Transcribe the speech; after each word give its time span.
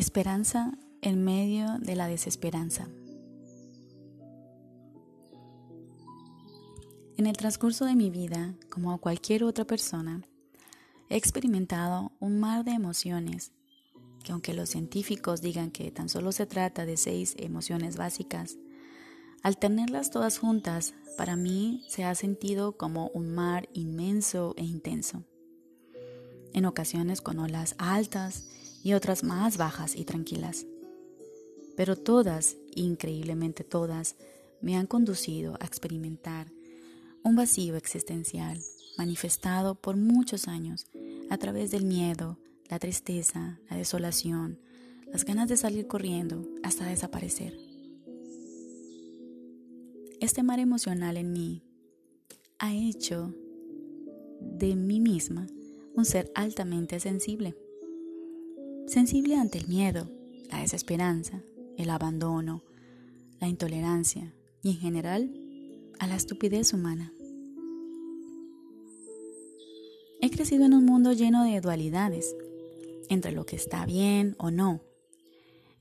Esperanza 0.00 0.72
en 1.02 1.22
medio 1.24 1.78
de 1.78 1.94
la 1.94 2.06
desesperanza. 2.08 2.88
En 7.18 7.26
el 7.26 7.36
transcurso 7.36 7.84
de 7.84 7.94
mi 7.94 8.08
vida, 8.08 8.54
como 8.70 8.96
cualquier 8.96 9.44
otra 9.44 9.66
persona, 9.66 10.22
he 11.10 11.18
experimentado 11.18 12.12
un 12.18 12.40
mar 12.40 12.64
de 12.64 12.70
emociones 12.70 13.52
que 14.24 14.32
aunque 14.32 14.54
los 14.54 14.70
científicos 14.70 15.42
digan 15.42 15.70
que 15.70 15.90
tan 15.90 16.08
solo 16.08 16.32
se 16.32 16.46
trata 16.46 16.86
de 16.86 16.96
seis 16.96 17.34
emociones 17.36 17.98
básicas, 17.98 18.56
al 19.42 19.58
tenerlas 19.58 20.10
todas 20.10 20.38
juntas, 20.38 20.94
para 21.18 21.36
mí 21.36 21.84
se 21.90 22.04
ha 22.04 22.14
sentido 22.14 22.78
como 22.78 23.08
un 23.08 23.34
mar 23.34 23.68
inmenso 23.74 24.54
e 24.56 24.64
intenso. 24.64 25.24
En 26.54 26.64
ocasiones 26.64 27.20
con 27.20 27.38
olas 27.38 27.74
altas 27.76 28.46
y 28.82 28.94
otras 28.94 29.22
más 29.22 29.56
bajas 29.56 29.96
y 29.96 30.04
tranquilas. 30.04 30.66
Pero 31.76 31.96
todas, 31.96 32.56
increíblemente 32.74 33.64
todas, 33.64 34.16
me 34.60 34.76
han 34.76 34.86
conducido 34.86 35.56
a 35.60 35.64
experimentar 35.64 36.52
un 37.22 37.36
vacío 37.36 37.76
existencial 37.76 38.58
manifestado 38.96 39.74
por 39.74 39.96
muchos 39.96 40.48
años 40.48 40.86
a 41.30 41.38
través 41.38 41.70
del 41.70 41.84
miedo, 41.84 42.38
la 42.68 42.78
tristeza, 42.78 43.58
la 43.70 43.76
desolación, 43.76 44.58
las 45.12 45.24
ganas 45.24 45.48
de 45.48 45.56
salir 45.56 45.86
corriendo 45.86 46.46
hasta 46.62 46.86
desaparecer. 46.86 47.56
Este 50.20 50.42
mar 50.42 50.60
emocional 50.60 51.16
en 51.16 51.32
mí 51.32 51.62
ha 52.58 52.74
hecho 52.74 53.34
de 54.40 54.76
mí 54.76 55.00
misma 55.00 55.46
un 55.94 56.04
ser 56.04 56.30
altamente 56.34 57.00
sensible. 57.00 57.56
Sensible 58.90 59.36
ante 59.36 59.56
el 59.56 59.68
miedo, 59.68 60.10
la 60.50 60.62
desesperanza, 60.62 61.40
el 61.78 61.90
abandono, 61.90 62.64
la 63.38 63.46
intolerancia 63.46 64.34
y 64.64 64.70
en 64.70 64.78
general 64.78 65.30
a 66.00 66.08
la 66.08 66.16
estupidez 66.16 66.72
humana. 66.72 67.12
He 70.20 70.28
crecido 70.30 70.64
en 70.64 70.74
un 70.74 70.84
mundo 70.84 71.12
lleno 71.12 71.44
de 71.44 71.60
dualidades 71.60 72.34
entre 73.08 73.30
lo 73.30 73.46
que 73.46 73.54
está 73.54 73.86
bien 73.86 74.34
o 74.38 74.50
no. 74.50 74.80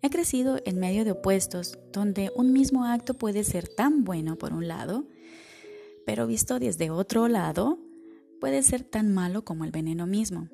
He 0.04 0.12
crecido 0.12 0.60
en 0.64 0.80
medio 0.80 1.04
de 1.04 1.14
opuestos 1.14 1.80
donde 1.92 2.32
un 2.36 2.54
mismo 2.54 2.86
acto 2.86 3.16
puede 3.16 3.44
ser 3.44 3.68
tan 3.68 4.04
bueno 4.04 4.36
por 4.36 4.54
un 4.54 4.68
lado, 4.68 5.08
pero 6.06 6.28
visto 6.28 6.60
desde 6.60 6.92
otro 6.92 7.28
lado, 7.28 7.80
puede 8.40 8.62
ser 8.62 8.84
tan 8.84 9.12
malo 9.12 9.44
como 9.44 9.66
el 9.66 9.72
veneno 9.72 10.06
mismo. 10.06 10.48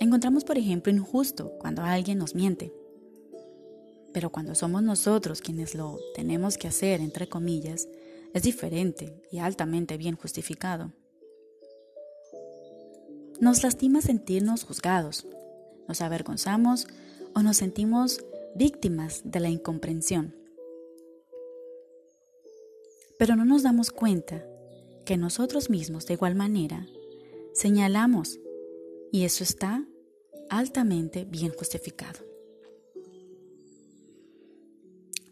Encontramos, 0.00 0.44
por 0.44 0.58
ejemplo, 0.58 0.92
injusto 0.92 1.52
cuando 1.58 1.82
alguien 1.82 2.18
nos 2.18 2.34
miente. 2.34 2.72
Pero 4.12 4.30
cuando 4.30 4.54
somos 4.54 4.82
nosotros 4.82 5.40
quienes 5.40 5.74
lo 5.74 5.98
tenemos 6.14 6.56
que 6.56 6.68
hacer, 6.68 7.00
entre 7.00 7.28
comillas, 7.28 7.88
es 8.32 8.42
diferente 8.42 9.20
y 9.32 9.38
altamente 9.38 9.96
bien 9.96 10.16
justificado. 10.16 10.92
Nos 13.40 13.62
lastima 13.62 14.00
sentirnos 14.00 14.64
juzgados, 14.64 15.26
nos 15.86 16.00
avergonzamos 16.00 16.86
o 17.34 17.42
nos 17.42 17.56
sentimos 17.56 18.24
víctimas 18.54 19.22
de 19.24 19.40
la 19.40 19.48
incomprensión. 19.48 20.34
Pero 23.18 23.34
no 23.34 23.44
nos 23.44 23.62
damos 23.62 23.90
cuenta 23.90 24.44
que 25.04 25.16
nosotros 25.16 25.70
mismos 25.70 26.06
de 26.06 26.14
igual 26.14 26.34
manera 26.34 26.86
señalamos 27.52 28.38
y 29.12 29.24
eso 29.24 29.44
está 29.44 29.84
altamente 30.50 31.24
bien 31.24 31.52
justificado. 31.52 32.20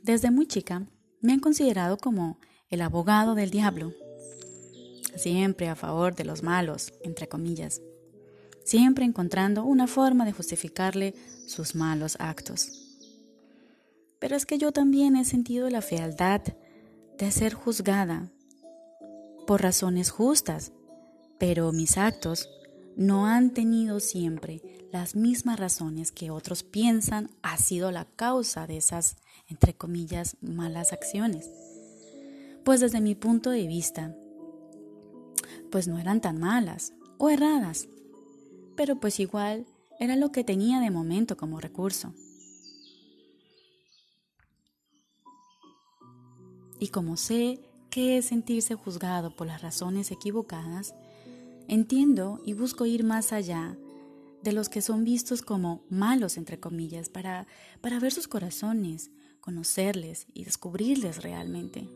Desde 0.02 0.30
muy 0.30 0.46
chica 0.46 0.86
me 1.20 1.32
han 1.32 1.40
considerado 1.40 1.96
como 1.96 2.38
el 2.70 2.82
abogado 2.82 3.34
del 3.34 3.50
diablo, 3.50 3.92
siempre 5.16 5.68
a 5.68 5.76
favor 5.76 6.14
de 6.14 6.24
los 6.24 6.42
malos, 6.42 6.92
entre 7.02 7.28
comillas 7.28 7.80
siempre 8.66 9.04
encontrando 9.04 9.64
una 9.64 9.86
forma 9.86 10.24
de 10.24 10.32
justificarle 10.32 11.14
sus 11.46 11.76
malos 11.76 12.16
actos. 12.18 12.82
Pero 14.18 14.34
es 14.34 14.44
que 14.44 14.58
yo 14.58 14.72
también 14.72 15.14
he 15.14 15.24
sentido 15.24 15.70
la 15.70 15.82
fealdad 15.82 16.42
de 17.16 17.30
ser 17.30 17.54
juzgada 17.54 18.28
por 19.46 19.62
razones 19.62 20.10
justas, 20.10 20.72
pero 21.38 21.70
mis 21.70 21.96
actos 21.96 22.50
no 22.96 23.26
han 23.26 23.52
tenido 23.52 24.00
siempre 24.00 24.88
las 24.90 25.14
mismas 25.14 25.60
razones 25.60 26.12
que 26.12 26.30
otros 26.30 26.62
piensan 26.62 27.30
ha 27.42 27.58
sido 27.58 27.92
la 27.92 28.06
causa 28.06 28.66
de 28.66 28.78
esas, 28.78 29.16
entre 29.48 29.74
comillas, 29.74 30.38
malas 30.40 30.94
acciones. 30.94 31.50
Pues 32.64 32.80
desde 32.80 33.02
mi 33.02 33.14
punto 33.14 33.50
de 33.50 33.66
vista, 33.66 34.16
pues 35.70 35.86
no 35.88 35.98
eran 35.98 36.22
tan 36.22 36.38
malas 36.38 36.94
o 37.18 37.28
erradas, 37.28 37.86
pero 38.76 38.98
pues 38.98 39.20
igual 39.20 39.66
era 40.00 40.16
lo 40.16 40.32
que 40.32 40.42
tenía 40.42 40.80
de 40.80 40.90
momento 40.90 41.36
como 41.36 41.60
recurso. 41.60 42.14
Y 46.78 46.88
como 46.88 47.16
sé 47.16 47.60
qué 47.90 48.18
es 48.18 48.26
sentirse 48.26 48.74
juzgado 48.74 49.36
por 49.36 49.46
las 49.46 49.62
razones 49.62 50.10
equivocadas, 50.10 50.94
entiendo 51.68 52.40
y 52.44 52.52
busco 52.54 52.86
ir 52.86 53.04
más 53.04 53.32
allá 53.32 53.76
de 54.42 54.52
los 54.52 54.68
que 54.68 54.82
son 54.82 55.04
vistos 55.04 55.42
como 55.42 55.84
malos, 55.88 56.36
entre 56.36 56.60
comillas, 56.60 57.08
para, 57.08 57.46
para 57.80 57.98
ver 57.98 58.12
sus 58.12 58.28
corazones, 58.28 59.10
conocerles 59.40 60.26
y 60.34 60.44
descubrirles 60.44 61.22
realmente. 61.22 61.88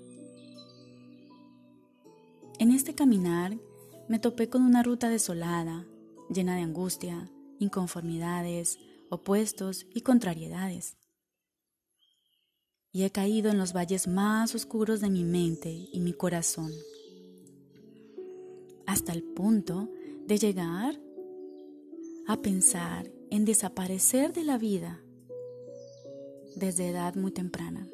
En 2.59 2.73
este 2.73 2.95
caminar 2.95 3.57
me 4.09 4.19
topé 4.19 4.49
con 4.49 4.63
una 4.63 4.83
ruta 4.83 5.09
desolada, 5.09 5.87
llena 6.29 6.57
de 6.57 6.63
angustia, 6.63 7.31
inconformidades, 7.59 8.79
opuestos 9.11 9.87
y 9.95 10.01
contrariedades. 10.01 10.97
Y 12.93 13.05
he 13.05 13.11
caído 13.11 13.51
en 13.51 13.59
los 13.59 13.73
valles 13.73 14.09
más 14.09 14.55
oscuros 14.55 15.01
de 15.01 15.11
mi 15.11 15.25
mente 15.25 15.71
y 15.71 16.01
mi 16.01 16.13
corazón, 16.13 16.73
hasta 18.91 19.13
el 19.13 19.23
punto 19.23 19.89
de 20.27 20.37
llegar 20.37 21.01
a 22.27 22.43
pensar 22.43 23.09
en 23.31 23.45
desaparecer 23.45 24.33
de 24.33 24.43
la 24.43 24.59
vida 24.59 25.01
desde 26.57 26.89
edad 26.89 27.15
muy 27.15 27.31
temprana. 27.31 27.87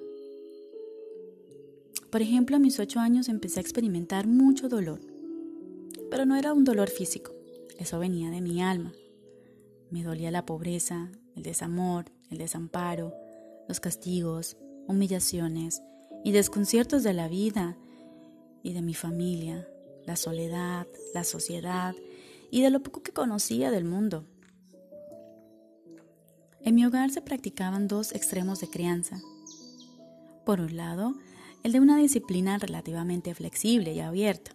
Por 2.10 2.22
ejemplo, 2.22 2.56
a 2.56 2.60
mis 2.60 2.78
ocho 2.78 2.98
años 2.98 3.28
empecé 3.28 3.60
a 3.60 3.62
experimentar 3.62 4.26
mucho 4.26 4.70
dolor, 4.70 5.02
pero 6.10 6.24
no 6.24 6.34
era 6.34 6.54
un 6.54 6.64
dolor 6.64 6.88
físico, 6.88 7.30
eso 7.78 7.98
venía 7.98 8.30
de 8.30 8.40
mi 8.40 8.62
alma. 8.62 8.94
Me 9.90 10.02
dolía 10.02 10.30
la 10.30 10.46
pobreza, 10.46 11.12
el 11.34 11.42
desamor, 11.42 12.06
el 12.30 12.38
desamparo, 12.38 13.12
los 13.68 13.80
castigos, 13.80 14.56
humillaciones 14.88 15.82
y 16.24 16.32
desconciertos 16.32 17.02
de 17.02 17.12
la 17.12 17.28
vida 17.28 17.76
y 18.62 18.72
de 18.72 18.80
mi 18.80 18.94
familia, 18.94 19.68
la 20.06 20.16
soledad, 20.16 20.86
la 21.14 21.24
sociedad 21.24 21.94
y 22.50 22.62
de 22.62 22.70
lo 22.70 22.82
poco 22.82 23.02
que 23.02 23.12
conocía 23.12 23.70
del 23.70 23.84
mundo. 23.84 24.24
En 26.60 26.74
mi 26.74 26.84
hogar 26.84 27.10
se 27.10 27.22
practicaban 27.22 27.88
dos 27.88 28.12
extremos 28.12 28.60
de 28.60 28.68
crianza. 28.68 29.20
Por 30.44 30.60
un 30.60 30.76
lado, 30.76 31.14
el 31.62 31.72
de 31.72 31.80
una 31.80 31.96
disciplina 31.96 32.58
relativamente 32.58 33.34
flexible 33.34 33.92
y 33.92 34.00
abierta. 34.00 34.52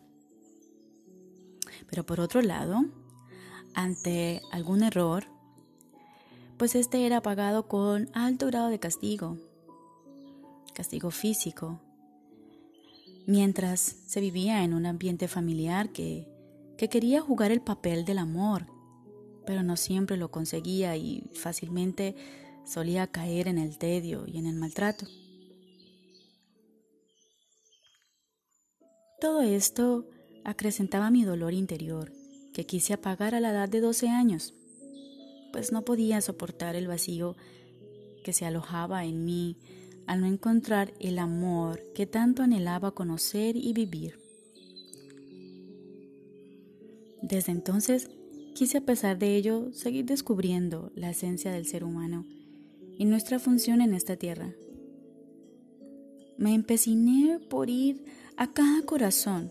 Pero 1.90 2.06
por 2.06 2.20
otro 2.20 2.42
lado, 2.42 2.86
ante 3.74 4.42
algún 4.52 4.84
error, 4.84 5.26
pues 6.58 6.76
este 6.76 7.06
era 7.06 7.22
pagado 7.22 7.68
con 7.68 8.10
alto 8.14 8.48
grado 8.48 8.70
de 8.70 8.80
castigo, 8.80 9.38
castigo 10.74 11.12
físico, 11.12 11.82
mientras 13.28 13.80
se 13.80 14.22
vivía 14.22 14.64
en 14.64 14.74
un 14.74 14.86
ambiente 14.86 15.28
familiar 15.28 15.92
que, 15.92 16.28
que 16.78 16.90
quería 16.90 17.22
jugar 17.22 17.52
el 17.52 17.62
papel 17.62 18.06
del 18.06 18.18
amor, 18.18 18.68
pero 19.46 19.64
no 19.64 19.78
siempre 19.78 20.18
lo 20.18 20.32
conseguía 20.32 20.96
y 20.98 21.30
fácilmente 21.34 22.16
solía 22.66 23.08
caer 23.08 23.48
en 23.48 23.58
el 23.58 23.78
tedio 23.78 24.26
y 24.28 24.38
en 24.38 24.46
el 24.46 24.56
maltrato. 24.56 25.06
Todo 29.20 29.42
esto 29.42 30.08
acrecentaba 30.44 31.12
mi 31.12 31.24
dolor 31.24 31.54
interior 31.54 32.12
que 32.54 32.66
quise 32.66 32.94
apagar 32.94 33.36
a 33.36 33.40
la 33.40 33.52
edad 33.52 33.70
de 33.70 33.80
12 33.80 34.10
años, 34.10 34.54
pues 35.54 35.72
no 35.72 35.84
podía 35.84 36.22
soportar 36.22 36.76
el 36.76 36.88
vacío 36.88 37.36
que 38.24 38.34
se 38.34 38.46
alojaba 38.46 39.06
en 39.06 39.26
mí 39.26 39.58
al 40.12 40.20
no 40.20 40.28
encontrar 40.28 40.94
el 41.00 41.20
amor 41.20 41.82
que 41.96 42.06
tanto 42.06 42.44
anhelaba 42.44 42.92
conocer 42.92 43.56
y 43.56 43.72
vivir. 43.72 44.20
Desde 47.22 47.54
entonces 47.54 48.10
quise 48.54 48.80
a 48.80 48.82
pesar 48.82 49.18
de 49.18 49.38
ello 49.38 49.72
seguir 49.72 50.04
descubriendo 50.04 50.92
la 50.96 51.12
esencia 51.12 51.54
del 51.54 51.66
ser 51.66 51.86
humano 51.86 52.26
y 52.98 53.06
nuestra 53.06 53.40
función 53.40 53.80
en 53.80 53.94
esta 53.94 54.18
tierra. 54.18 54.54
Me 56.38 56.56
empeciné 56.56 57.40
por 57.50 57.70
ir 57.70 58.04
a 58.36 58.52
cada 58.52 58.82
corazón, 58.82 59.50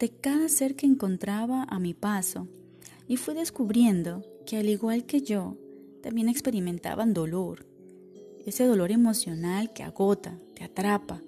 de 0.00 0.08
cada 0.08 0.48
ser 0.48 0.74
que 0.74 0.86
encontraba 0.86 1.62
a 1.62 1.78
mi 1.78 1.94
paso, 1.94 2.48
y 3.06 3.18
fui 3.18 3.34
descubriendo 3.34 4.24
que 4.46 4.56
al 4.56 4.68
igual 4.68 5.06
que 5.06 5.20
yo, 5.22 5.56
también 6.02 6.28
experimentaban 6.28 7.14
dolor, 7.14 7.67
ese 8.48 8.66
dolor 8.66 8.90
emocional 8.90 9.72
que 9.74 9.82
agota, 9.82 10.38
te 10.54 10.64
atrapa 10.64 11.20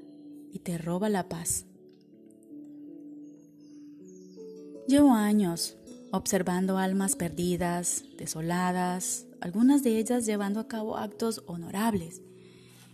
y 0.52 0.60
te 0.60 0.78
roba 0.78 1.10
la 1.10 1.28
paz. 1.28 1.66
Llevo 4.88 5.12
años 5.12 5.76
observando 6.12 6.78
almas 6.78 7.16
perdidas, 7.16 8.04
desoladas, 8.16 9.26
algunas 9.40 9.82
de 9.82 9.98
ellas 9.98 10.24
llevando 10.24 10.60
a 10.60 10.66
cabo 10.66 10.96
actos 10.96 11.42
honorables 11.46 12.22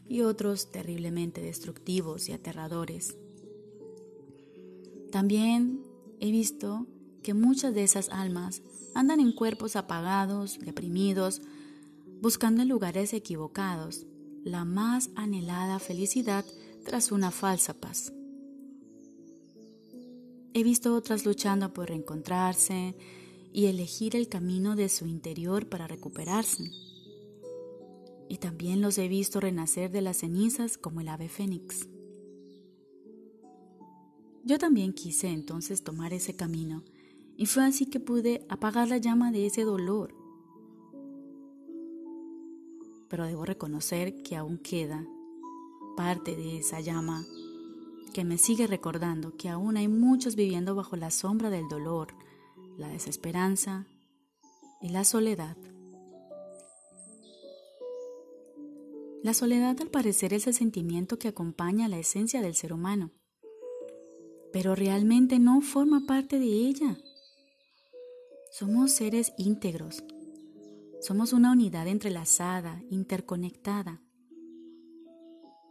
y 0.08 0.22
otros 0.22 0.72
terriblemente 0.72 1.40
destructivos 1.40 2.28
y 2.28 2.32
aterradores. 2.32 3.16
También 5.12 5.82
he 6.18 6.32
visto 6.32 6.86
que 7.22 7.32
muchas 7.32 7.74
de 7.74 7.84
esas 7.84 8.08
almas 8.10 8.62
andan 8.92 9.20
en 9.20 9.32
cuerpos 9.32 9.76
apagados, 9.76 10.58
deprimidos, 10.58 11.42
buscando 12.20 12.62
en 12.62 12.68
lugares 12.68 13.12
equivocados 13.14 14.04
la 14.46 14.64
más 14.64 15.10
anhelada 15.16 15.80
felicidad 15.80 16.44
tras 16.84 17.10
una 17.10 17.32
falsa 17.32 17.74
paz. 17.74 18.12
He 20.54 20.62
visto 20.62 20.94
otras 20.94 21.26
luchando 21.26 21.74
por 21.74 21.88
reencontrarse 21.88 22.94
y 23.52 23.66
elegir 23.66 24.14
el 24.14 24.28
camino 24.28 24.76
de 24.76 24.88
su 24.88 25.06
interior 25.06 25.68
para 25.68 25.88
recuperarse. 25.88 26.70
Y 28.28 28.38
también 28.38 28.80
los 28.80 28.98
he 28.98 29.08
visto 29.08 29.40
renacer 29.40 29.90
de 29.90 30.00
las 30.00 30.18
cenizas 30.18 30.78
como 30.78 31.00
el 31.00 31.08
ave 31.08 31.28
fénix. 31.28 31.88
Yo 34.44 34.58
también 34.58 34.92
quise 34.92 35.26
entonces 35.26 35.82
tomar 35.82 36.12
ese 36.12 36.36
camino 36.36 36.84
y 37.36 37.46
fue 37.46 37.64
así 37.64 37.86
que 37.86 37.98
pude 37.98 38.46
apagar 38.48 38.86
la 38.86 38.98
llama 38.98 39.32
de 39.32 39.46
ese 39.46 39.64
dolor. 39.64 40.14
Pero 43.08 43.26
debo 43.26 43.44
reconocer 43.44 44.22
que 44.22 44.36
aún 44.36 44.58
queda 44.58 45.06
parte 45.96 46.36
de 46.36 46.58
esa 46.58 46.80
llama 46.80 47.24
que 48.12 48.24
me 48.24 48.38
sigue 48.38 48.66
recordando 48.66 49.36
que 49.36 49.50
aún 49.50 49.76
hay 49.76 49.88
muchos 49.88 50.36
viviendo 50.36 50.74
bajo 50.74 50.96
la 50.96 51.10
sombra 51.10 51.50
del 51.50 51.68
dolor, 51.68 52.14
la 52.78 52.88
desesperanza 52.88 53.86
y 54.80 54.88
la 54.88 55.04
soledad. 55.04 55.56
La 59.22 59.34
soledad 59.34 59.76
al 59.82 59.90
parecer 59.90 60.32
es 60.32 60.46
el 60.46 60.54
sentimiento 60.54 61.18
que 61.18 61.28
acompaña 61.28 61.88
la 61.88 61.98
esencia 61.98 62.40
del 62.40 62.54
ser 62.54 62.72
humano, 62.72 63.10
pero 64.52 64.74
realmente 64.74 65.38
no 65.38 65.60
forma 65.60 66.06
parte 66.06 66.38
de 66.38 66.46
ella. 66.46 66.96
Somos 68.50 68.92
seres 68.92 69.34
íntegros, 69.36 70.04
somos 71.00 71.32
una 71.32 71.52
unidad 71.52 71.86
entrelazada, 71.86 72.82
interconectada, 72.90 74.00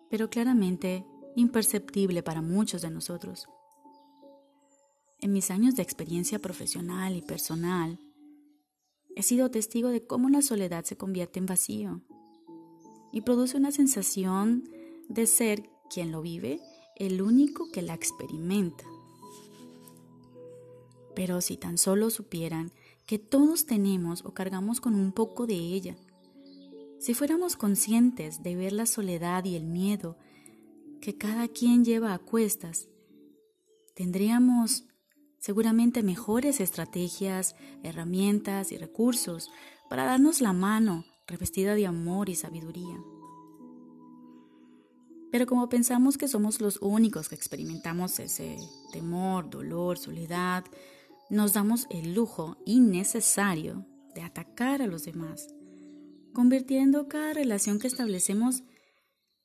pero 0.09 0.29
claramente 0.29 1.05
imperceptible 1.35 2.23
para 2.23 2.41
muchos 2.41 2.81
de 2.81 2.91
nosotros. 2.91 3.47
En 5.19 5.33
mis 5.33 5.51
años 5.51 5.75
de 5.75 5.83
experiencia 5.83 6.39
profesional 6.39 7.15
y 7.15 7.21
personal, 7.21 7.99
he 9.15 9.23
sido 9.23 9.49
testigo 9.49 9.89
de 9.89 10.05
cómo 10.05 10.29
la 10.29 10.41
soledad 10.41 10.83
se 10.83 10.97
convierte 10.97 11.39
en 11.39 11.45
vacío 11.45 12.01
y 13.11 13.21
produce 13.21 13.57
una 13.57 13.71
sensación 13.71 14.69
de 15.07 15.25
ser 15.25 15.69
quien 15.89 16.11
lo 16.11 16.21
vive 16.21 16.59
el 16.95 17.21
único 17.21 17.71
que 17.71 17.81
la 17.81 17.93
experimenta. 17.93 18.85
Pero 21.15 21.41
si 21.41 21.57
tan 21.57 21.77
solo 21.77 22.09
supieran 22.09 22.71
que 23.05 23.19
todos 23.19 23.65
tenemos 23.65 24.23
o 24.25 24.33
cargamos 24.33 24.81
con 24.81 24.95
un 24.95 25.11
poco 25.11 25.45
de 25.47 25.55
ella, 25.55 25.95
si 26.99 27.13
fuéramos 27.13 27.55
conscientes 27.55 28.41
de 28.41 28.55
ver 28.55 28.73
la 28.73 28.85
soledad 28.85 29.45
y 29.45 29.55
el 29.55 29.65
miedo 29.65 30.17
que 31.01 31.17
cada 31.17 31.47
quien 31.47 31.85
lleva 31.85 32.13
a 32.13 32.19
cuestas, 32.19 32.89
tendríamos 33.95 34.85
seguramente 35.37 36.01
mejores 36.01 36.59
estrategias, 36.59 37.55
herramientas 37.83 38.71
y 38.71 38.77
recursos 38.77 39.51
para 39.89 40.05
darnos 40.05 40.41
la 40.41 40.53
mano 40.53 41.05
revestida 41.27 41.75
de 41.75 41.85
amor 41.85 42.29
y 42.29 42.35
sabiduría. 42.35 42.99
Pero 45.31 45.45
como 45.45 45.69
pensamos 45.69 46.17
que 46.17 46.27
somos 46.27 46.61
los 46.61 46.77
únicos 46.81 47.29
que 47.29 47.35
experimentamos 47.35 48.17
ese 48.19 48.57
temor, 48.91 49.49
dolor, 49.49 49.97
soledad, 49.97 50.63
nos 51.29 51.53
damos 51.53 51.87
el 51.89 52.13
lujo 52.13 52.57
innecesario 52.65 53.85
de 54.13 54.21
atacar 54.21 54.81
a 54.81 54.87
los 54.87 55.03
demás, 55.03 55.47
convirtiendo 56.33 57.07
cada 57.07 57.33
relación 57.33 57.79
que 57.79 57.87
establecemos 57.87 58.63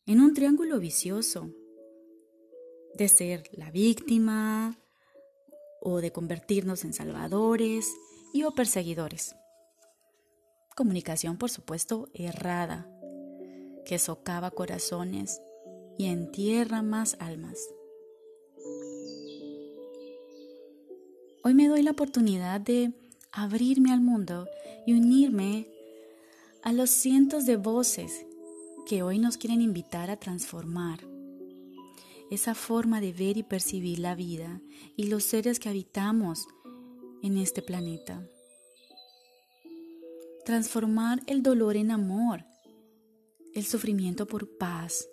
en 0.06 0.21
un 0.21 0.35
triángulo 0.35 0.79
vicioso 0.79 1.50
de 2.94 3.09
ser 3.09 3.44
la 3.53 3.71
víctima 3.71 4.79
o 5.81 6.00
de 6.00 6.12
convertirnos 6.12 6.85
en 6.85 6.93
salvadores 6.93 7.93
y 8.33 8.43
o 8.44 8.53
perseguidores. 8.53 9.35
Comunicación, 10.76 11.38
por 11.38 11.50
supuesto, 11.50 12.09
errada, 12.12 12.88
que 13.85 13.99
socava 13.99 14.50
corazones 14.50 15.41
y 15.99 16.06
entierra 16.06 16.83
más 16.83 17.17
almas. 17.21 17.59
Hoy 21.50 21.56
me 21.56 21.67
doy 21.67 21.82
la 21.82 21.91
oportunidad 21.91 22.61
de 22.61 22.93
abrirme 23.32 23.93
al 23.93 24.00
mundo 24.00 24.47
y 24.87 24.93
unirme 24.93 25.67
a 26.62 26.73
los 26.73 26.91
cientos 26.91 27.44
de 27.44 27.56
voces 27.56 28.25
que 28.87 29.02
hoy 29.02 29.19
nos 29.19 29.37
quieren 29.37 29.61
invitar 29.61 30.12
a 30.12 30.17
transformar 30.17 31.00
esa 32.30 32.54
forma 32.54 33.00
de 33.00 33.12
ver 33.12 33.37
y 33.37 33.42
percibir 33.42 33.99
la 33.99 34.14
vida 34.14 34.61
y 34.95 35.09
los 35.09 35.25
seres 35.25 35.59
que 35.59 35.69
habitamos 35.69 36.47
en 37.21 37.37
este 37.37 37.62
planeta. 37.62 38.25
Transformar 40.45 41.21
el 41.26 41.42
dolor 41.42 41.76
en 41.76 41.90
amor, 41.90 42.45
el 43.54 43.64
sufrimiento 43.66 44.28
por 44.28 44.57
paz, 44.57 45.09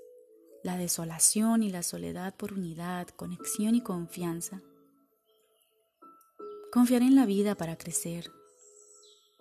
la 0.64 0.78
desolación 0.78 1.64
y 1.64 1.72
la 1.72 1.82
soledad 1.82 2.36
por 2.36 2.54
unidad, 2.54 3.08
conexión 3.08 3.74
y 3.74 3.82
confianza. 3.82 4.62
Confiar 6.72 7.02
en 7.02 7.16
la 7.16 7.26
vida 7.26 7.56
para 7.56 7.78
crecer, 7.78 8.32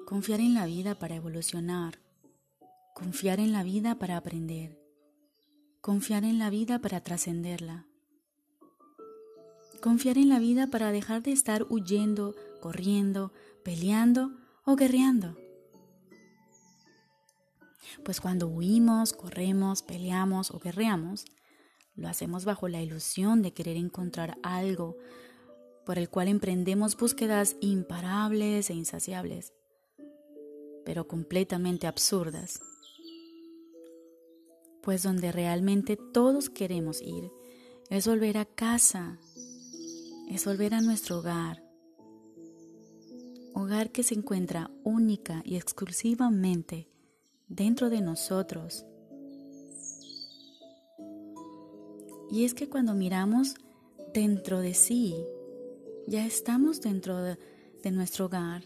confiar 0.07 0.41
en 0.41 0.55
la 0.55 0.67
vida 0.67 0.99
para 0.99 1.17
evolucionar, 1.17 1.99
Confiar 2.97 3.41
en 3.41 3.53
la 3.53 3.63
vida 3.63 3.99
para 3.99 4.17
aprender. 4.17 4.81
Confiar 5.83 6.25
en 6.25 6.39
la 6.39 6.49
vida 6.49 6.79
para 6.79 7.03
trascenderla. 7.03 7.85
Confiar 9.83 10.17
en 10.17 10.31
la 10.31 10.39
vida 10.39 10.69
para 10.69 10.91
dejar 10.93 11.23
de 11.23 11.33
estar 11.33 11.67
huyendo, 11.69 12.35
corriendo, 12.63 13.35
peleando 13.63 14.33
o 14.65 14.77
guerreando. 14.77 15.37
Pues 18.03 18.23
cuando 18.23 18.47
huimos, 18.47 19.13
corremos, 19.13 19.83
peleamos 19.83 20.51
o 20.51 20.59
guerreamos, 20.59 21.27
lo 21.97 22.09
hacemos 22.09 22.47
bajo 22.47 22.67
la 22.67 22.81
ilusión 22.81 23.43
de 23.43 23.53
querer 23.53 23.77
encontrar 23.77 24.39
algo 24.43 24.97
por 25.87 25.99
el 25.99 26.11
cual 26.11 26.29
emprendemos 26.29 26.97
búsquedas 26.97 27.57
imparables 27.61 28.69
e 28.69 28.75
insaciables, 28.75 29.55
pero 30.85 31.09
completamente 31.09 31.87
absurdas 31.87 32.61
pues 34.87 35.03
donde 35.03 35.33
realmente 35.33 35.97
todos 35.97 36.49
queremos 36.49 37.03
ir 37.03 37.33
es 37.91 38.07
volver 38.07 38.39
a 38.39 38.45
casa, 38.45 39.19
es 40.31 40.45
volver 40.45 40.75
a 40.75 40.81
nuestro 40.81 41.19
hogar, 41.19 41.61
hogar 43.53 43.91
que 43.91 44.05
se 44.05 44.15
encuentra 44.15 44.71
única 44.85 45.43
y 45.45 45.57
exclusivamente 45.57 46.89
dentro 47.49 47.91
de 47.91 48.01
nosotros. 48.01 48.87
Y 52.31 52.45
es 52.45 52.55
que 52.55 52.69
cuando 52.69 52.95
miramos 52.95 53.57
dentro 54.15 54.61
de 54.61 54.73
sí, 54.73 55.17
ya 56.07 56.25
estamos 56.25 56.81
dentro 56.81 57.21
de, 57.23 57.37
nuestro 57.93 58.27
hogar, 58.27 58.65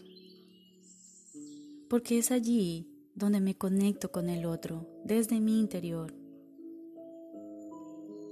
porque 1.89 2.17
es 2.17 2.31
allí 2.31 2.87
donde 3.13 3.39
me 3.39 3.55
conecto 3.55 4.11
con 4.11 4.29
el 4.29 4.47
otro 4.47 4.87
desde 5.05 5.39
mi 5.39 5.59
interior. 5.59 6.11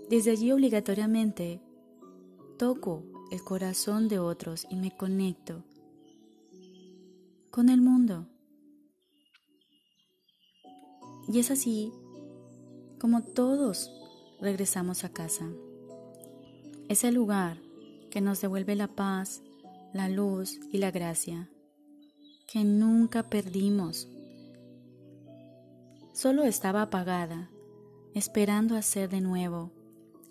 Desde 0.09 0.31
allí 0.31 0.51
obligatoriamente 0.51 1.61
toco 2.57 3.03
el 3.31 3.43
corazón 3.43 4.07
de 4.07 4.17
otros 4.17 4.65
y 4.71 4.77
me 4.77 4.97
conecto 4.97 5.63
con 7.51 7.69
el 7.69 7.81
mundo. 7.81 8.25
Y 11.27 11.37
es 11.37 11.51
así 11.51 11.91
como 12.99 13.21
todos 13.21 13.91
regresamos 14.41 15.03
a 15.03 15.09
casa. 15.09 15.47
Ese 16.87 17.11
lugar 17.11 17.68
que 18.09 18.21
nos 18.21 18.41
devuelve 18.41 18.75
la 18.75 18.87
paz, 18.87 19.41
la 19.93 20.09
luz 20.09 20.59
y 20.71 20.77
la 20.77 20.91
gracia 20.91 21.49
que 22.51 22.63
nunca 22.63 23.29
perdimos. 23.29 24.07
Solo 26.13 26.43
estaba 26.43 26.81
apagada, 26.81 27.49
esperando 28.15 28.75
a 28.75 28.81
ser 28.81 29.09
de 29.09 29.21
nuevo 29.21 29.71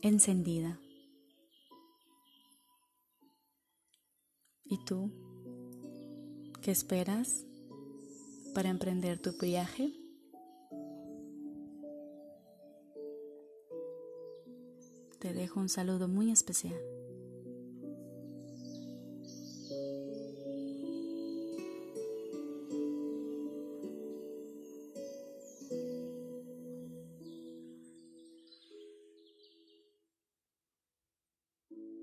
encendida. 0.02 0.80
¿Y 4.64 4.85
tú? 4.85 5.12
¿Qué 6.61 6.73
esperas 6.73 7.47
para 8.52 8.68
emprender 8.68 9.20
tu 9.20 9.30
viaje? 9.40 9.92
Te 15.20 15.32
dejo 15.32 15.61
un 15.61 15.68
saludo 15.68 16.08
muy 16.08 16.30
especial. 16.32 16.97